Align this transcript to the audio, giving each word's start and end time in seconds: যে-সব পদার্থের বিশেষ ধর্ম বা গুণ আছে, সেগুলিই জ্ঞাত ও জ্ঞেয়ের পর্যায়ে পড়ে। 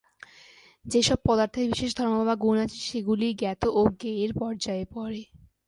যে-সব 0.85 1.19
পদার্থের 1.25 1.65
বিশেষ 1.69 1.91
ধর্ম 1.95 2.15
বা 2.25 2.35
গুণ 2.35 2.55
আছে, 2.57 2.77
সেগুলিই 2.81 3.33
জ্ঞাত 3.33 3.61
ও 3.71 3.81
জ্ঞেয়ের 3.99 4.31
পর্যায়ে 4.39 4.85
পড়ে। 4.93 5.21